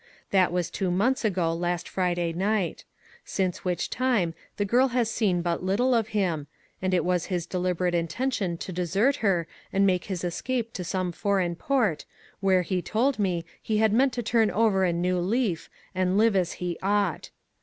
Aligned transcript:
That 0.31 0.51
was 0.51 0.71
two 0.71 0.89
months 0.89 1.23
ago 1.23 1.53
last 1.53 1.87
Friday 1.87 2.33
night; 2.33 2.85
since 3.23 3.63
which 3.63 3.87
time 3.91 4.33
the 4.57 4.65
girl 4.65 4.87
has 4.87 5.11
seen 5.11 5.43
but 5.43 5.61
little 5.61 5.93
of 5.93 6.07
him, 6.07 6.47
and 6.81 6.91
it 6.91 7.05
was 7.05 7.25
his 7.25 7.45
deliberate 7.45 7.93
intention 7.93 8.57
to 8.57 8.73
desert 8.73 9.17
her 9.17 9.45
and 9.71 9.85
make 9.85 10.05
his 10.05 10.23
escape 10.23 10.73
to 10.73 10.83
some 10.83 11.11
foreign 11.11 11.55
port, 11.55 12.05
where, 12.39 12.63
he 12.63 12.81
told 12.81 13.19
me, 13.19 13.45
he 13.61 13.77
had 13.77 13.93
meant 13.93 14.13
to 14.13 14.23
turn 14.23 14.49
over 14.49 14.83
a 14.83 14.91
new 14.91 15.19
leaf, 15.19 15.69
and 15.93 16.17
live 16.17 16.35
as 16.35 16.53
he 16.53 16.79
ought. 16.81 17.29